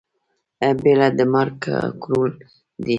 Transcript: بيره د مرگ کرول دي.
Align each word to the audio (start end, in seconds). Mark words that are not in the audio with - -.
بيره 0.81 1.07
د 1.17 1.19
مرگ 1.33 1.55
کرول 2.01 2.31
دي. 2.83 2.89